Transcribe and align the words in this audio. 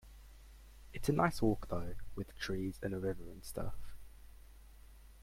It's 0.93 1.09
a 1.09 1.13
nice 1.13 1.43
walk 1.43 1.67
though, 1.69 1.93
with 2.15 2.35
trees 2.35 2.79
and 2.81 2.91
a 2.95 2.99
river 2.99 3.29
and 3.29 3.43
stuff. 3.45 3.75